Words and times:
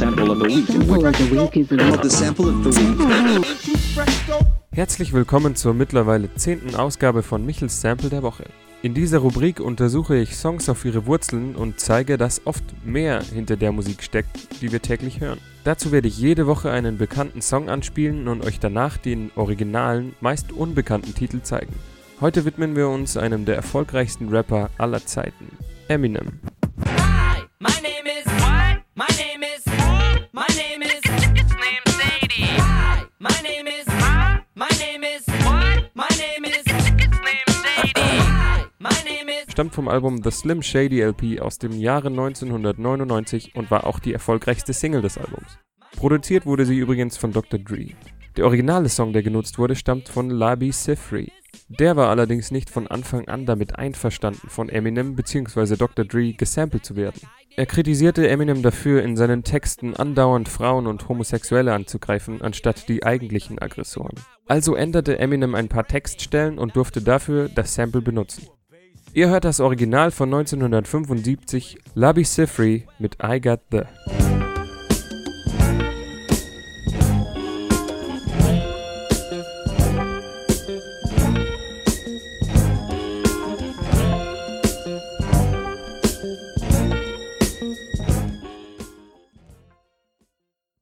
of 0.00 0.14
the 0.16 0.46
week 0.46 0.66
the 2.02 2.10
sample 2.10 2.48
of 2.48 2.62
the 2.62 2.70
week. 2.80 3.46
Herzlich 4.70 5.12
willkommen 5.12 5.56
zur 5.56 5.74
mittlerweile 5.74 6.32
zehnten 6.36 6.76
Ausgabe 6.76 7.24
von 7.24 7.44
Michels 7.44 7.80
Sample 7.80 8.08
der 8.08 8.22
Woche. 8.22 8.44
In 8.82 8.94
dieser 8.94 9.18
Rubrik 9.18 9.58
untersuche 9.58 10.16
ich 10.16 10.36
Songs 10.36 10.68
auf 10.68 10.84
ihre 10.84 11.06
Wurzeln 11.06 11.56
und 11.56 11.80
zeige, 11.80 12.16
dass 12.16 12.46
oft 12.46 12.62
mehr 12.86 13.20
hinter 13.22 13.56
der 13.56 13.72
Musik 13.72 14.04
steckt, 14.04 14.62
die 14.62 14.70
wir 14.70 14.80
täglich 14.80 15.18
hören. 15.20 15.40
Dazu 15.64 15.90
werde 15.90 16.06
ich 16.06 16.16
jede 16.16 16.46
Woche 16.46 16.70
einen 16.70 16.96
bekannten 16.96 17.42
Song 17.42 17.68
anspielen 17.68 18.28
und 18.28 18.44
euch 18.44 18.60
danach 18.60 18.98
den 18.98 19.32
originalen, 19.34 20.14
meist 20.20 20.52
unbekannten 20.52 21.12
Titel 21.12 21.40
zeigen. 21.42 21.74
Heute 22.20 22.44
widmen 22.44 22.76
wir 22.76 22.88
uns 22.88 23.16
einem 23.16 23.44
der 23.44 23.56
erfolgreichsten 23.56 24.28
Rapper 24.28 24.70
aller 24.78 25.04
Zeiten, 25.04 25.58
Eminem. 25.88 26.38
Hi, 26.86 27.42
my 27.58 27.70
name 27.82 28.06
is 28.06 28.26
what? 28.26 28.80
My 28.94 29.06
name 29.16 29.37
stammt 39.58 39.74
vom 39.74 39.88
Album 39.88 40.22
The 40.22 40.30
Slim 40.30 40.62
Shady 40.62 41.02
LP 41.02 41.40
aus 41.40 41.58
dem 41.58 41.72
Jahre 41.72 42.10
1999 42.10 43.56
und 43.56 43.72
war 43.72 43.88
auch 43.88 43.98
die 43.98 44.12
erfolgreichste 44.12 44.72
Single 44.72 45.02
des 45.02 45.18
Albums. 45.18 45.58
Produziert 45.96 46.46
wurde 46.46 46.64
sie 46.64 46.76
übrigens 46.76 47.16
von 47.16 47.32
Dr. 47.32 47.58
Dre. 47.58 47.88
Der 48.36 48.44
originale 48.44 48.88
Song, 48.88 49.12
der 49.12 49.24
genutzt 49.24 49.58
wurde, 49.58 49.74
stammt 49.74 50.08
von 50.08 50.30
Labi 50.30 50.70
Sifri. 50.70 51.32
Der 51.68 51.96
war 51.96 52.08
allerdings 52.08 52.52
nicht 52.52 52.70
von 52.70 52.86
Anfang 52.86 53.26
an 53.26 53.46
damit 53.46 53.76
einverstanden, 53.76 54.48
von 54.48 54.68
Eminem 54.68 55.16
bzw. 55.16 55.74
Dr. 55.74 56.04
Dre 56.04 56.34
gesampelt 56.34 56.84
zu 56.84 56.94
werden. 56.94 57.20
Er 57.56 57.66
kritisierte 57.66 58.28
Eminem 58.28 58.62
dafür, 58.62 59.02
in 59.02 59.16
seinen 59.16 59.42
Texten 59.42 59.96
andauernd 59.96 60.48
Frauen 60.48 60.86
und 60.86 61.08
Homosexuelle 61.08 61.74
anzugreifen, 61.74 62.42
anstatt 62.42 62.88
die 62.88 63.04
eigentlichen 63.04 63.58
Aggressoren. 63.58 64.14
Also 64.46 64.76
änderte 64.76 65.18
Eminem 65.18 65.56
ein 65.56 65.68
paar 65.68 65.88
Textstellen 65.88 66.60
und 66.60 66.76
durfte 66.76 67.02
dafür 67.02 67.48
das 67.48 67.74
Sample 67.74 68.02
benutzen. 68.02 68.46
Ihr 69.14 69.28
hört 69.30 69.44
das 69.44 69.60
Original 69.60 70.10
von 70.10 70.28
1975 70.32 71.78
Labi 71.94 72.24
Sifri 72.24 72.86
mit 72.98 73.16
I 73.22 73.40
Got 73.40 73.60
The. 73.70 73.82